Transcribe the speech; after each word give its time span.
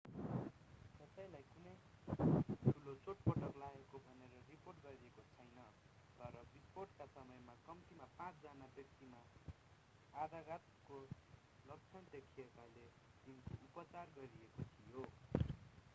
कसैलाई 1.01 1.43
कुनै 1.49 1.73
ठूलो 2.61 2.93
चोटपटक 3.01 3.57
लागेको 3.57 3.99
भनेर 4.05 4.31
रिपोर्ट 4.45 4.79
गरिएको 4.85 5.25
छैन 5.27 5.59
तर 6.19 6.37
विस्फोटका 6.53 7.07
समयमा 7.11 7.55
कम्तीमा 7.67 8.07
पाँच 8.17 8.39
जना 8.39 8.69
व्यक्तिमा 8.75 9.21
आघातको 10.13 11.01
लक्षण 11.65 12.09
देखिएकाले 12.11 12.87
तिनको 13.25 13.59
उपचार 13.63 14.15
गरिएको 14.15 14.67
थियो 14.71 15.05